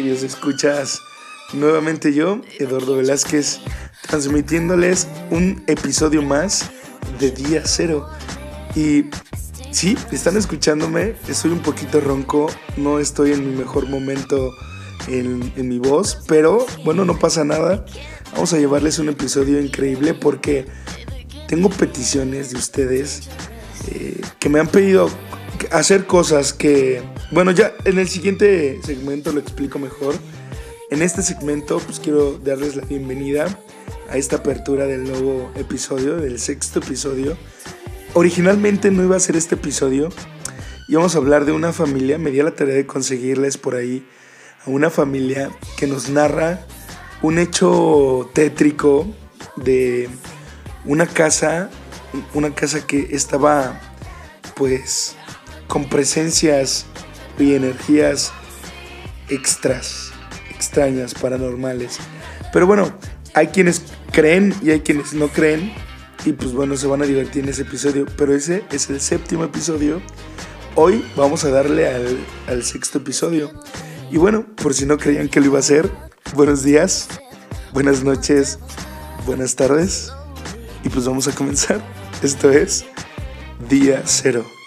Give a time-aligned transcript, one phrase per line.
[0.00, 1.02] queridos escuchas.
[1.52, 3.60] Nuevamente yo, Eduardo Velázquez,
[4.08, 6.70] transmitiéndoles un episodio más
[7.18, 8.08] de Día Cero.
[8.74, 9.10] Y
[9.70, 14.54] sí, están escuchándome, estoy un poquito ronco, no estoy en mi mejor momento
[15.06, 17.84] en, mi voz, pero bueno, no pasa nada.
[18.32, 20.64] Vamos a llevarles un episodio increíble porque
[21.46, 23.28] tengo peticiones de ustedes
[23.92, 25.10] eh, que me han pedido
[25.70, 30.14] hacer cosas que, bueno, ya en el siguiente segmento lo explico mejor.
[30.90, 33.46] En este segmento, pues quiero darles la bienvenida
[34.10, 37.36] a esta apertura del nuevo episodio, del sexto episodio.
[38.14, 40.08] Originalmente no iba a ser este episodio,
[40.88, 44.04] íbamos a hablar de una familia, me di la tarea de conseguirles por ahí
[44.66, 46.66] a una familia que nos narra
[47.22, 49.06] un hecho tétrico
[49.54, 50.08] de
[50.84, 51.70] una casa,
[52.34, 53.80] una casa que estaba
[54.56, 55.14] pues
[55.68, 56.86] con presencias
[57.40, 58.32] y energías
[59.28, 60.12] extras,
[60.50, 61.98] extrañas, paranormales.
[62.52, 62.92] Pero bueno,
[63.34, 65.72] hay quienes creen y hay quienes no creen.
[66.24, 68.06] Y pues bueno, se van a divertir en ese episodio.
[68.16, 70.02] Pero ese es el séptimo episodio.
[70.74, 73.50] Hoy vamos a darle al, sexto episodio.
[74.10, 75.90] Y bueno, por si no creían que lo iba a hacer,
[76.34, 77.08] buenos días,
[77.72, 78.58] buenas noches,
[79.26, 80.12] buenas tardes.
[80.84, 81.80] Y pues vamos a comenzar.
[82.22, 82.84] Esto es
[83.68, 84.59] Día Cero.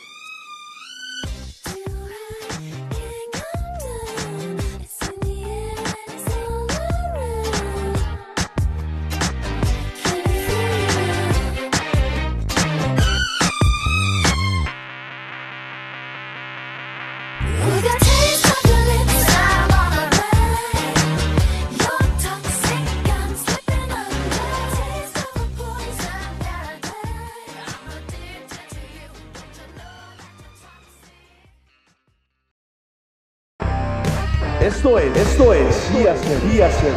[34.63, 36.95] Esto es, esto es Día Cero, Día Cero,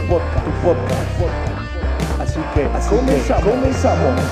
[0.00, 2.20] tu podcast, tu podcast.
[2.20, 3.44] Así que, Así comenzamos.
[3.44, 4.22] Que comenzamos.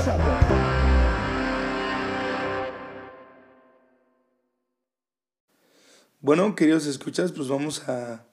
[6.21, 8.25] Bueno, queridos escuchas, pues vamos a,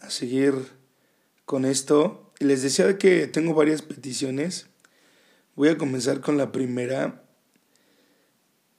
[0.00, 0.54] a seguir
[1.44, 2.32] con esto.
[2.40, 4.66] Y les decía que tengo varias peticiones.
[5.54, 7.22] Voy a comenzar con la primera.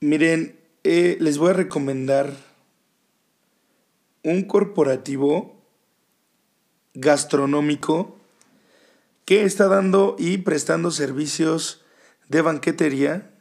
[0.01, 2.46] Miren, eh, les voy a recomendar
[4.27, 5.55] un corporativo
[6.93, 8.19] gastronómico
[9.23, 11.85] que está dando y prestando servicios
[12.27, 13.33] de banquetería.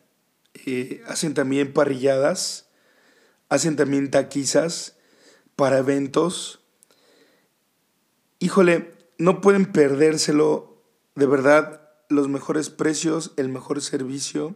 [0.64, 2.68] Eh, hacen también parrilladas,
[3.48, 4.96] hacen también taquizas
[5.56, 6.60] para eventos.
[8.38, 10.84] Híjole, no pueden perdérselo,
[11.16, 14.54] de verdad, los mejores precios, el mejor servicio.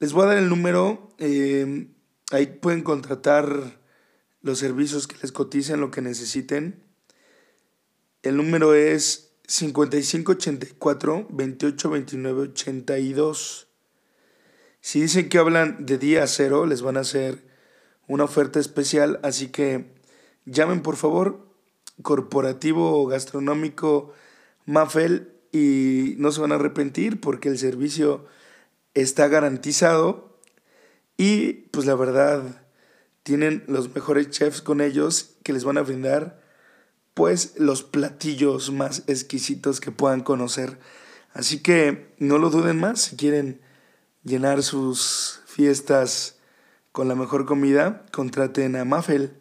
[0.00, 1.08] Les voy a dar el número.
[1.16, 1.93] Eh,
[2.30, 3.80] Ahí pueden contratar
[4.40, 6.82] los servicios que les coticen, lo que necesiten.
[8.22, 13.68] El número es 5584 2829 82.
[14.80, 17.46] Si dicen que hablan de día cero, les van a hacer
[18.06, 19.94] una oferta especial, así que
[20.44, 21.46] llamen por favor,
[22.02, 24.12] corporativo gastronómico
[24.66, 28.26] Mafel, y no se van a arrepentir porque el servicio
[28.94, 30.33] está garantizado
[31.16, 32.64] y pues la verdad,
[33.22, 36.42] tienen los mejores chefs con ellos que les van a brindar
[37.14, 40.78] pues los platillos más exquisitos que puedan conocer.
[41.32, 43.60] Así que no lo duden más si quieren
[44.24, 46.38] llenar sus fiestas
[46.92, 49.40] con la mejor comida, contraten a Mafel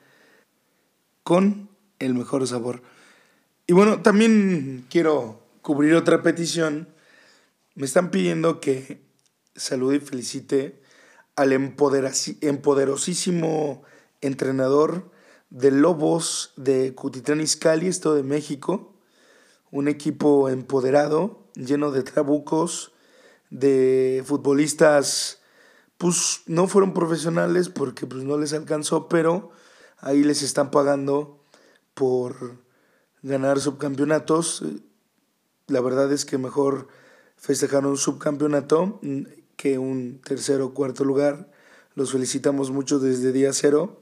[1.23, 1.69] con
[1.99, 2.81] el mejor sabor.
[3.65, 6.89] Y bueno, también quiero cubrir otra petición.
[7.75, 9.01] Me están pidiendo que
[9.55, 10.82] salude y felicite
[11.35, 13.83] al empoderosísimo
[14.21, 15.11] entrenador
[15.49, 18.93] de Lobos de Cutitlán Izcalli, Estado de México,
[19.71, 22.91] un equipo empoderado, lleno de trabucos,
[23.49, 25.39] de futbolistas,
[25.97, 29.51] pues no fueron profesionales porque pues no les alcanzó, pero
[29.99, 31.43] ahí les están pagando
[31.93, 32.57] por
[33.21, 34.63] ganar subcampeonatos.
[35.67, 36.87] La verdad es que mejor
[37.37, 38.99] festejaron un subcampeonato
[39.63, 41.49] que un tercero o cuarto lugar.
[41.95, 44.01] Los felicitamos mucho desde día cero.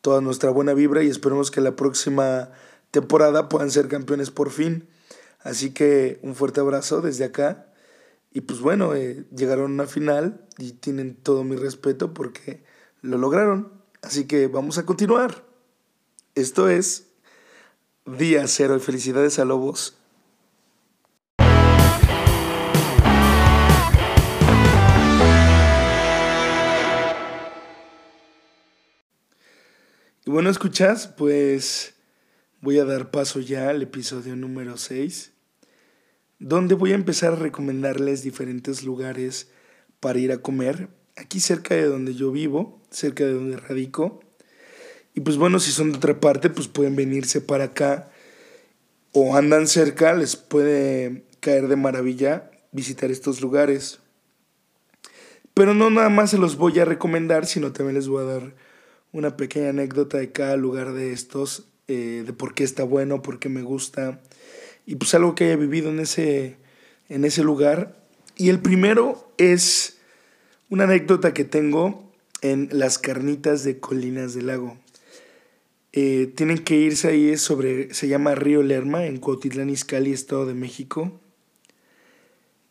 [0.00, 2.52] Toda nuestra buena vibra y esperemos que la próxima
[2.92, 4.86] temporada puedan ser campeones por fin.
[5.40, 7.66] Así que un fuerte abrazo desde acá.
[8.32, 12.62] Y pues bueno, eh, llegaron a una final y tienen todo mi respeto porque
[13.00, 13.72] lo lograron.
[14.02, 15.44] Así que vamos a continuar.
[16.36, 17.08] Esto es
[18.06, 19.96] Día Cero y felicidades a Lobos
[30.32, 31.92] bueno, escuchas, pues
[32.62, 35.30] voy a dar paso ya al episodio número 6,
[36.38, 39.50] donde voy a empezar a recomendarles diferentes lugares
[40.00, 40.88] para ir a comer,
[41.18, 44.20] aquí cerca de donde yo vivo, cerca de donde radico.
[45.12, 48.10] Y pues bueno, si son de otra parte, pues pueden venirse para acá
[49.12, 54.00] o andan cerca, les puede caer de maravilla visitar estos lugares.
[55.52, 58.71] Pero no nada más se los voy a recomendar, sino también les voy a dar
[59.12, 63.38] una pequeña anécdota de cada lugar de estos, eh, de por qué está bueno, por
[63.38, 64.20] qué me gusta,
[64.86, 66.56] y pues algo que haya vivido en ese,
[67.08, 68.02] en ese lugar.
[68.36, 69.98] Y el primero es
[70.70, 72.10] una anécdota que tengo
[72.40, 74.76] en las carnitas de Colinas del Lago.
[75.92, 80.54] Eh, tienen que irse ahí, sobre, se llama Río Lerma, en Cuautitlán Izcalli, Estado de
[80.54, 81.20] México.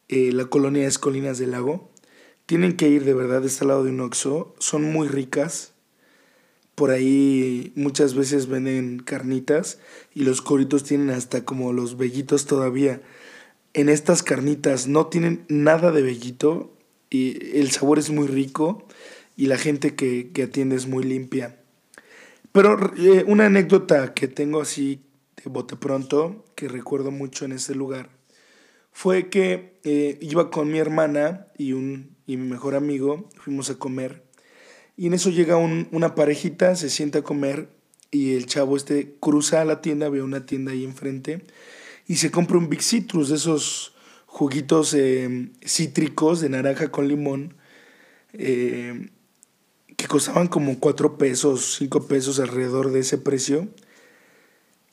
[0.10, 1.92] Eh, la colonia es Colinas del Lago.
[2.48, 4.56] Tienen que ir de verdad, está al lado de un oxo.
[4.58, 5.71] Son muy ricas.
[6.82, 9.78] Por ahí muchas veces venden carnitas
[10.16, 13.04] y los coritos tienen hasta como los vellitos todavía.
[13.76, 16.76] En estas carnitas no tienen nada de vellito
[17.12, 18.88] y el sabor es muy rico
[19.38, 21.60] y la gente que, que atiende es muy limpia.
[22.52, 25.04] Pero eh, una anécdota que tengo así
[25.36, 28.10] de bote pronto, que recuerdo mucho en ese lugar,
[28.92, 33.76] fue que eh, iba con mi hermana y, un, y mi mejor amigo, fuimos a
[33.76, 34.31] comer,
[34.98, 37.70] y en eso llega un, una parejita, se sienta a comer,
[38.12, 41.44] y el chavo este cruza a la tienda, ve una tienda ahí enfrente,
[42.08, 43.94] y se compra un Big Citrus, de esos
[44.26, 47.56] juguitos eh, cítricos de naranja con limón,
[48.34, 49.10] eh,
[49.98, 53.68] que costaban como 4 pesos, 5 pesos alrededor de ese precio.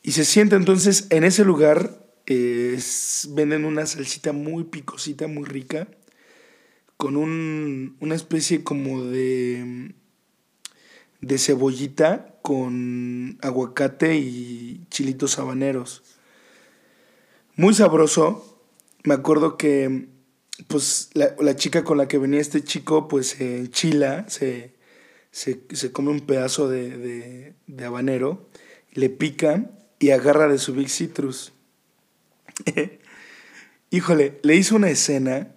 [0.03, 2.77] Y se sienta entonces en ese lugar, eh,
[3.29, 5.87] venden una salsita muy picosita, muy rica,
[6.99, 9.93] con un, una especie como de,
[11.21, 16.03] de cebollita con aguacate y chilitos habaneros.
[17.55, 18.61] Muy sabroso.
[19.05, 20.09] Me acuerdo que
[20.67, 24.75] pues la, la chica con la que venía este chico pues se enchila, se,
[25.31, 28.49] se, se come un pedazo de, de, de, habanero,
[28.91, 31.53] le pica y agarra de su Big Citrus.
[33.89, 35.55] Híjole, le hizo una escena,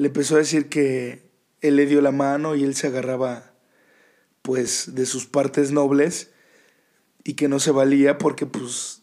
[0.00, 1.28] le empezó a decir que
[1.60, 3.52] él le dio la mano y él se agarraba
[4.40, 6.30] pues de sus partes nobles
[7.22, 9.02] y que no se valía porque pues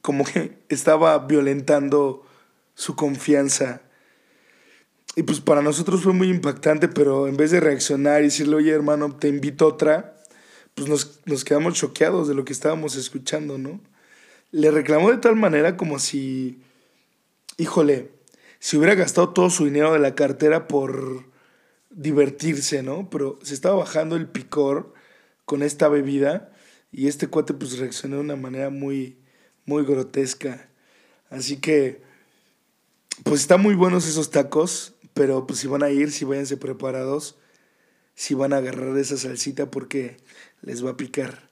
[0.00, 2.26] como que estaba violentando
[2.74, 3.82] su confianza
[5.14, 8.70] y pues para nosotros fue muy impactante, pero en vez de reaccionar y decirle, oye
[8.70, 10.16] hermano, te invito a otra,
[10.74, 13.78] pues nos, nos quedamos choqueados de lo que estábamos escuchando, ¿no?
[14.52, 16.62] Le reclamó de tal manera como si,
[17.58, 18.17] híjole,
[18.58, 21.26] si hubiera gastado todo su dinero de la cartera por
[21.90, 23.08] divertirse, ¿no?
[23.10, 24.92] Pero se estaba bajando el picor
[25.44, 26.52] con esta bebida
[26.90, 29.18] y este cuate pues reaccionó de una manera muy,
[29.64, 30.68] muy grotesca.
[31.30, 32.02] Así que,
[33.24, 34.94] pues están muy buenos esos tacos.
[35.14, 37.38] Pero pues si van a ir, si váyanse preparados,
[38.14, 40.16] si van a agarrar esa salsita porque
[40.62, 41.48] les va a picar.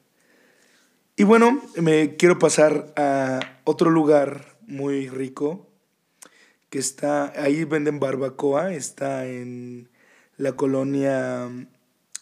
[1.17, 5.66] Y bueno, me quiero pasar a otro lugar muy rico
[6.71, 9.89] que está, ahí venden barbacoa, está en
[10.37, 11.49] la colonia,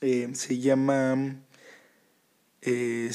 [0.00, 1.36] eh, se llama
[2.62, 3.10] eh,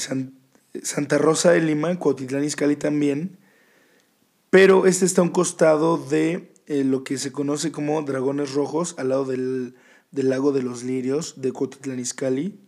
[0.82, 3.38] Santa Rosa de Lima, Cuautitlán Izcalli también,
[4.50, 8.94] pero este está a un costado de eh, lo que se conoce como Dragones Rojos,
[8.98, 9.74] al lado del,
[10.10, 12.58] del lago de los Lirios de Cotitlán Izcalli.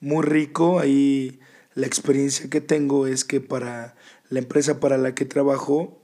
[0.00, 1.40] Muy rico, ahí
[1.74, 3.96] la experiencia que tengo es que para
[4.28, 6.03] la empresa para la que trabajo,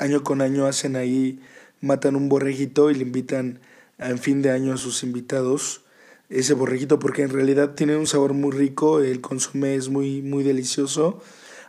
[0.00, 1.40] año con año hacen ahí,
[1.80, 3.60] matan un borreguito y le invitan
[3.98, 5.82] en fin de año a sus invitados
[6.30, 10.44] ese borreguito porque en realidad tiene un sabor muy rico, el consume es muy, muy
[10.44, 11.20] delicioso.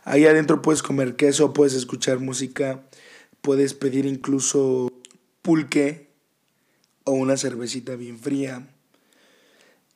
[0.04, 2.82] Ahí adentro puedes comer queso, puedes escuchar música,
[3.40, 4.88] puedes pedir incluso
[5.42, 6.08] pulque
[7.04, 8.68] o una cervecita bien fría.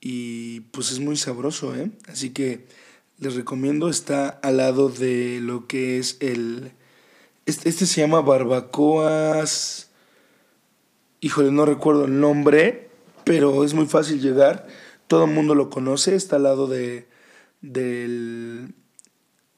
[0.00, 1.90] Y pues es muy sabroso, ¿eh?
[2.08, 2.66] Así que
[3.18, 6.72] les recomiendo, está al lado de lo que es el...
[7.46, 9.90] Este, este se llama barbacoas...
[11.20, 12.90] Híjole, no recuerdo el nombre,
[13.24, 14.66] pero es muy fácil llegar.
[15.06, 17.08] Todo el mundo lo conoce, está al lado de,
[17.62, 18.74] del,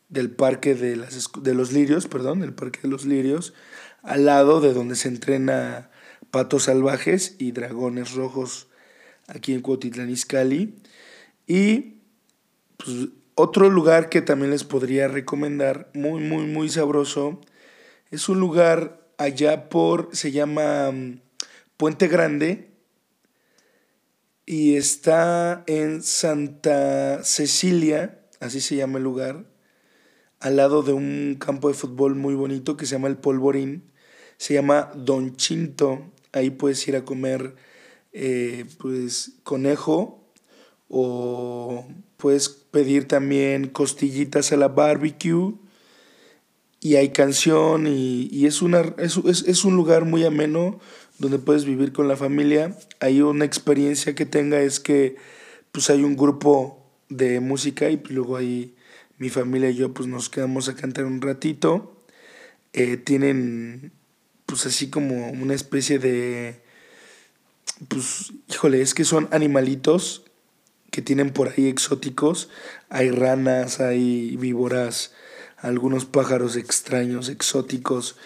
[0.08, 3.54] del parque de, las, de los lirios, perdón, el parque de los lirios
[4.02, 5.90] al lado de donde se entrena
[6.30, 8.68] patos salvajes y dragones rojos
[9.26, 10.76] aquí en Cuautitlán Izcalli.
[11.46, 12.00] Y
[12.76, 17.40] pues, otro lugar que también les podría recomendar, muy, muy, muy sabroso,
[18.10, 21.20] es un lugar allá por, se llama mm,
[21.76, 22.70] Puente Grande.
[24.46, 29.44] y está en Santa Cecilia, así se llama el lugar,
[30.40, 33.90] al lado de un campo de fútbol muy bonito que se llama el Polvorín.
[34.36, 36.12] Se llama Don Chinto.
[36.32, 37.56] Ahí puedes ir a comer
[38.12, 40.32] eh, pues conejo
[40.88, 41.86] o
[42.16, 45.54] puedes pedir también costillitas a la barbecue
[46.80, 50.78] y hay canción y, es, una, es, es, un lugar muy ameno
[51.18, 52.76] donde puedes vivir con la familia.
[53.00, 55.16] Hay una experiencia que tenga es que
[55.72, 58.76] pues hay un grupo de música y luego ahí
[59.18, 61.96] mi familia y yo pues nos quedamos a cantar un ratito.
[62.72, 63.92] Eh, tienen
[64.46, 66.60] pues así como una especie de
[67.88, 70.24] pues híjole, es que son animalitos
[70.90, 72.48] que tienen por ahí exóticos.
[72.88, 75.12] Hay ranas, hay víboras,
[75.60, 78.16] algunos pájaros extraños, exóticos.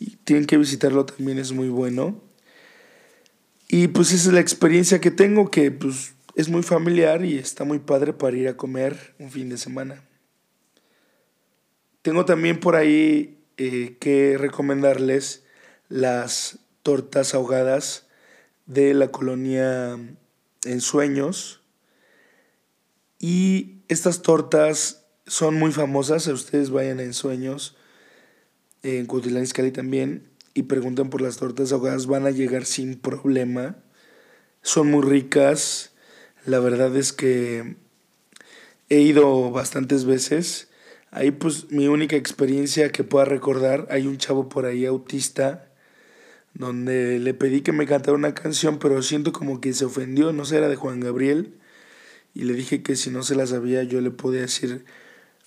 [0.00, 2.20] Y tienen que visitarlo también, es muy bueno.
[3.68, 7.64] Y pues esa es la experiencia que tengo, que pues es muy familiar y está
[7.64, 10.02] muy padre para ir a comer un fin de semana.
[12.02, 15.44] Tengo también por ahí eh, que recomendarles
[15.88, 18.06] las tortas ahogadas
[18.66, 19.98] de la colonia
[20.64, 21.60] En Sueños.
[23.18, 24.97] Y estas tortas
[25.28, 26.26] son muy famosas.
[26.26, 27.76] Ustedes vayan en Sueños,
[28.82, 33.76] en Cutilán Iscali también y preguntan por las tortas ahogadas, van a llegar sin problema.
[34.62, 35.92] Son muy ricas.
[36.44, 37.76] La verdad es que
[38.88, 40.68] he ido bastantes veces.
[41.10, 45.64] Ahí pues mi única experiencia que pueda recordar, hay un chavo por ahí autista
[46.54, 50.44] donde le pedí que me cantara una canción, pero siento como que se ofendió, no
[50.44, 51.54] sé, era de Juan Gabriel,
[52.34, 54.84] y le dije que si no se la sabía yo le podía decir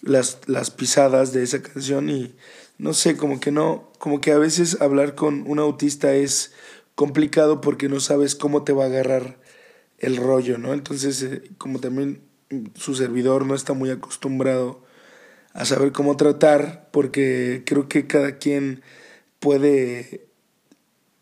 [0.01, 2.35] las, las pisadas de esa canción y
[2.77, 6.53] no sé, como que no, como que a veces hablar con un autista es
[6.95, 9.39] complicado porque no sabes cómo te va a agarrar
[9.99, 10.73] el rollo, ¿no?
[10.73, 12.21] Entonces, eh, como también
[12.75, 14.83] su servidor no está muy acostumbrado
[15.53, 18.81] a saber cómo tratar, porque creo que cada quien
[19.39, 20.27] puede,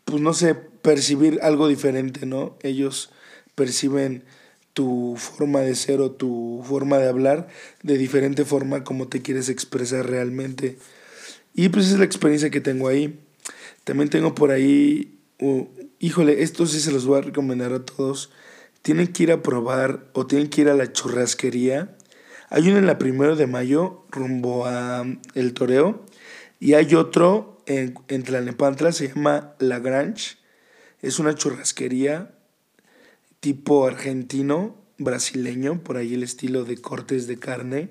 [0.04, 2.56] pues no sé, percibir algo diferente, ¿no?
[2.62, 3.10] Ellos
[3.54, 4.24] perciben
[4.72, 7.48] tu forma de ser o tu forma de hablar
[7.82, 10.78] de diferente forma como te quieres expresar realmente.
[11.54, 13.18] Y pues es la experiencia que tengo ahí.
[13.84, 15.18] También tengo por ahí,
[15.98, 18.30] híjole, esto sí se los voy a recomendar a todos.
[18.82, 21.96] Tienen que ir a probar o tienen que ir a la churrasquería.
[22.48, 26.04] Hay uno en la primero de mayo rumbo a El Toreo
[26.58, 30.36] y hay otro en, en Tlalnepantla, se llama La Grange.
[31.02, 32.32] Es una churrasquería
[33.40, 37.88] tipo argentino, brasileño, por ahí el estilo de cortes de carne.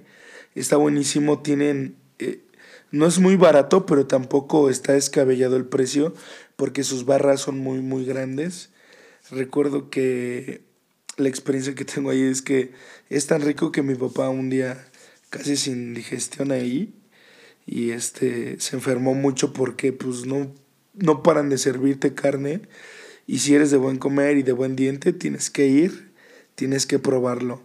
[0.56, 2.44] Está buenísimo, tienen eh,
[2.91, 6.13] no es muy barato, pero tampoco está descabellado el precio
[6.56, 8.70] porque sus barras son muy, muy grandes.
[9.29, 10.62] Recuerdo que
[11.18, 12.72] la experiencia que tengo ahí es que
[13.10, 14.88] es tan rico que mi papá un día
[15.29, 16.96] casi sin digestión ahí
[17.68, 20.51] y este se enfermó mucho porque pues no,
[20.94, 22.62] no paran de servirte carne
[23.29, 26.13] y si eres de buen comer y de buen diente tienes que ir,
[26.55, 27.62] tienes que probarlo.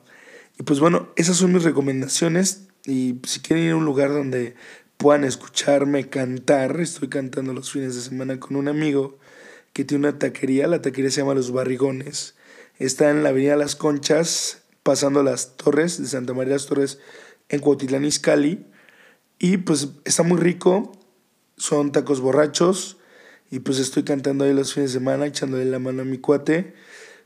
[0.59, 4.57] Y pues bueno, esas son mis recomendaciones y si quieren ir a un lugar donde
[4.99, 6.79] puedan escucharme cantar.
[6.83, 9.19] Estoy cantando los fines de semana con un amigo
[9.73, 10.67] que tiene una taquería.
[10.67, 12.35] La taquería se llama Los Barrigones.
[12.79, 16.99] Está en la Avenida Las Conchas, pasando las torres de Santa María las Torres
[17.49, 18.67] en Cuautitlán Izcalli.
[19.39, 20.93] Y pues está muy rico.
[21.57, 22.99] Son tacos borrachos.
[23.55, 26.75] Y pues estoy cantando ahí los fines de semana, echándole la mano a mi cuate,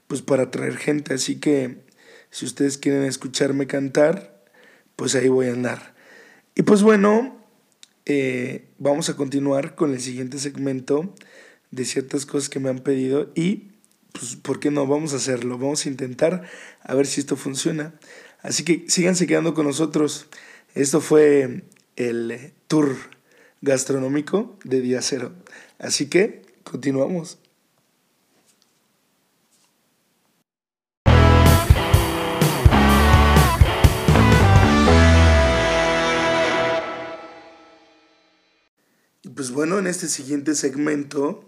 [0.08, 1.14] pues para atraer gente.
[1.14, 1.78] Así que
[2.28, 4.44] si ustedes quieren escucharme cantar,
[4.94, 5.94] pues ahí voy a andar.
[6.54, 7.42] Y pues bueno,
[8.04, 11.14] eh, vamos a continuar con el siguiente segmento
[11.70, 13.70] de ciertas cosas que me han pedido y,
[14.12, 14.86] pues, ¿por qué no?
[14.86, 16.42] Vamos a hacerlo, vamos a intentar
[16.82, 17.94] a ver si esto funciona.
[18.42, 20.26] Así que síganse quedando con nosotros.
[20.74, 21.64] Esto fue
[21.96, 22.96] el tour
[23.62, 25.32] gastronómico de día cero.
[25.78, 27.38] Así que continuamos.
[39.38, 41.44] pues bueno, en este siguiente segmento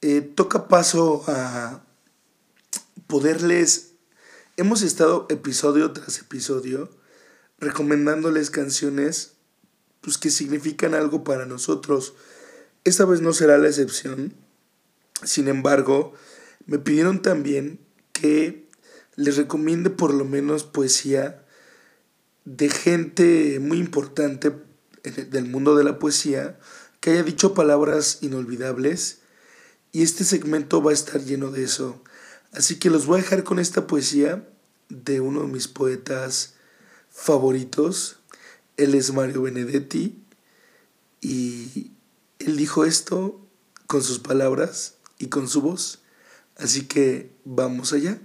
[0.00, 1.84] eh, toca paso a
[3.06, 3.92] poderles...
[4.56, 6.88] Hemos estado episodio tras episodio
[7.58, 9.34] recomendándoles canciones
[10.00, 12.14] pues, que significan algo para nosotros.
[12.86, 14.32] Esta vez no será la excepción.
[15.24, 16.14] Sin embargo,
[16.66, 17.80] me pidieron también
[18.12, 18.68] que
[19.16, 21.44] les recomiende por lo menos poesía
[22.44, 24.52] de gente muy importante
[25.02, 26.60] del mundo de la poesía
[27.00, 29.18] que haya dicho palabras inolvidables
[29.90, 32.04] y este segmento va a estar lleno de eso.
[32.52, 34.48] Así que los voy a dejar con esta poesía
[34.90, 36.54] de uno de mis poetas
[37.10, 38.20] favoritos.
[38.76, 40.22] Él es Mario Benedetti
[41.20, 41.95] y
[42.38, 43.40] él dijo esto
[43.86, 46.02] con sus palabras y con su voz.
[46.56, 48.18] Así que vamos allá.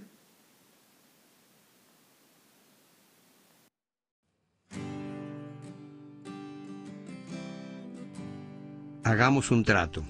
[9.04, 10.04] Hagamos un trato.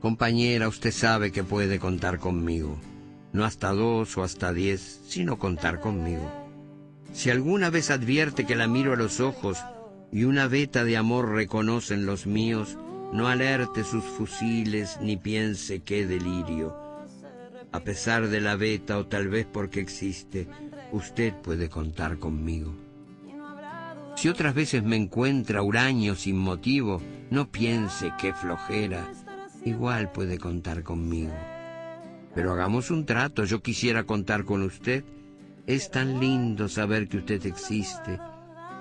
[0.00, 2.78] Compañera, usted sabe que puede contar conmigo.
[3.32, 6.30] No hasta dos o hasta diez, sino contar conmigo.
[7.12, 9.58] Si alguna vez advierte que la miro a los ojos
[10.10, 12.78] y una veta de amor reconocen los míos,
[13.12, 16.76] no alerte sus fusiles ni piense qué delirio.
[17.72, 20.48] A pesar de la veta o tal vez porque existe,
[20.92, 22.74] usted puede contar conmigo.
[24.16, 27.00] Si otras veces me encuentra huraño sin motivo,
[27.30, 29.12] no piense qué flojera,
[29.64, 31.34] igual puede contar conmigo.
[32.34, 35.04] Pero hagamos un trato, yo quisiera contar con usted.
[35.66, 38.18] Es tan lindo saber que usted existe.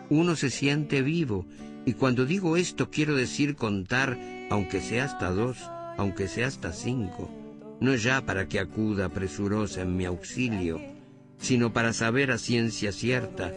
[0.09, 1.45] Uno se siente vivo
[1.85, 4.17] y cuando digo esto quiero decir contar,
[4.49, 5.57] aunque sea hasta dos,
[5.97, 7.29] aunque sea hasta cinco,
[7.79, 10.79] no ya para que acuda presurosa en mi auxilio,
[11.37, 13.53] sino para saber a ciencia cierta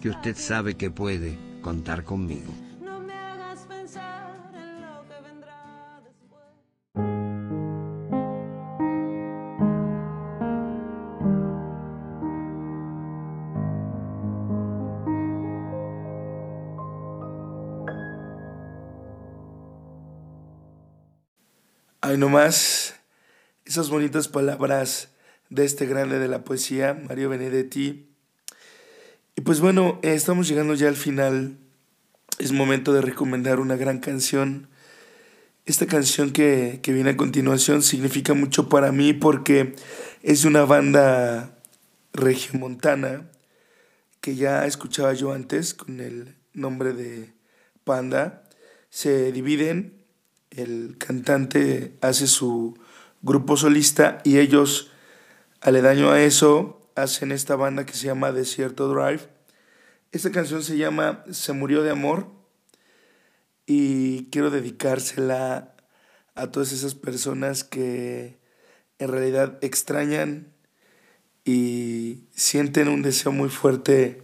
[0.00, 2.65] que usted sabe que puede contar conmigo.
[22.16, 22.94] Ay, nomás
[23.66, 25.10] esas bonitas palabras
[25.50, 28.08] de este grande de la poesía, Mario Benedetti.
[29.34, 31.58] Y pues bueno, eh, estamos llegando ya al final.
[32.38, 34.70] Es momento de recomendar una gran canción.
[35.66, 39.76] Esta canción que, que viene a continuación significa mucho para mí porque
[40.22, 41.58] es de una banda
[42.14, 43.28] regiomontana
[44.22, 47.34] que ya escuchaba yo antes con el nombre de
[47.84, 48.42] Panda.
[48.88, 49.95] Se dividen
[50.50, 52.78] el cantante hace su
[53.22, 54.90] grupo solista y ellos,
[55.60, 59.28] aledaño a eso, hacen esta banda que se llama Desierto Drive.
[60.12, 62.28] Esta canción se llama Se murió de amor
[63.66, 65.74] y quiero dedicársela
[66.34, 68.38] a todas esas personas que
[68.98, 70.52] en realidad extrañan
[71.44, 74.22] y sienten un deseo muy fuerte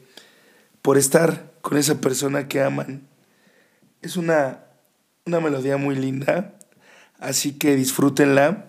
[0.81, 3.09] por estar con esa persona que aman.
[4.01, 4.67] Es una
[5.25, 6.59] una melodía muy linda,
[7.19, 8.69] así que disfrútenla.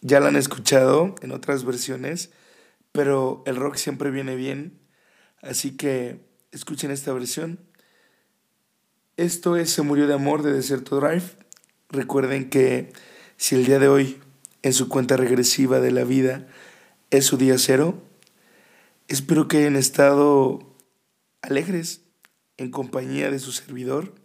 [0.00, 2.30] Ya la han escuchado en otras versiones,
[2.90, 4.80] pero el rock siempre viene bien,
[5.42, 7.60] así que escuchen esta versión.
[9.16, 11.22] Esto es Se murió de amor de Deserto Drive.
[11.88, 12.92] Recuerden que
[13.36, 14.20] si el día de hoy
[14.62, 16.46] en su cuenta regresiva de la vida
[17.10, 18.02] es su día cero,
[19.08, 20.74] espero que hayan estado
[21.42, 22.02] alegres
[22.56, 24.21] en compañía de su servidor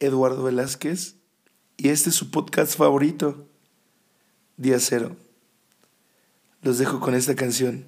[0.00, 1.14] Eduardo Velázquez
[1.76, 3.46] y este es su podcast favorito,
[4.56, 5.16] Día Cero.
[6.62, 7.86] Los dejo con esta canción.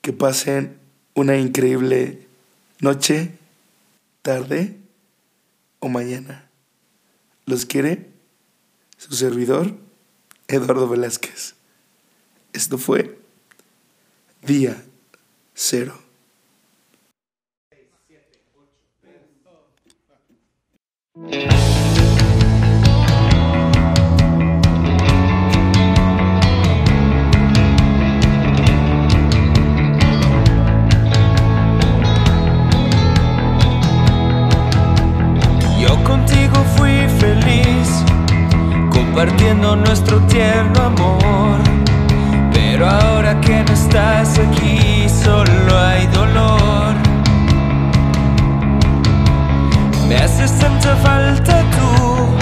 [0.00, 0.80] Que pasen
[1.14, 2.26] una increíble
[2.80, 3.38] noche,
[4.22, 4.76] tarde
[5.78, 6.48] o mañana.
[7.46, 8.10] Los quiere
[8.96, 9.76] su servidor,
[10.48, 11.54] Eduardo Velázquez.
[12.52, 13.18] Esto fue
[14.42, 14.84] Día
[15.54, 16.02] Cero.
[21.14, 21.20] Yo
[36.02, 38.02] contigo fui feliz,
[38.90, 41.60] compartiendo nuestro tierno amor.
[42.54, 46.06] Pero ahora que no estás aquí, solo hay
[50.20, 52.41] Es ist ein verfalter Tuch